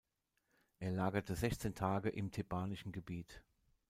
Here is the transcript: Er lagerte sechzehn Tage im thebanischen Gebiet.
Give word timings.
Er 0.79 0.89
lagerte 0.93 1.35
sechzehn 1.35 1.75
Tage 1.75 2.09
im 2.09 2.31
thebanischen 2.31 2.91
Gebiet. 2.91 3.43